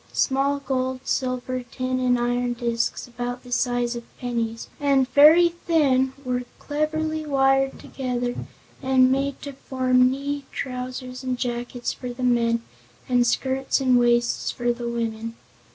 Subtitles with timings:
[0.13, 6.13] Small gold, silver, tin and iron discs, about the size of pennies, and very thin,
[6.25, 8.33] were cleverly wired together
[8.81, 12.63] and made to form knee trousers and jackets for the men
[13.07, 15.35] and skirts and waists for the women.